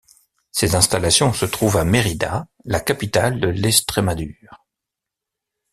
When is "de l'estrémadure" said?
3.39-4.65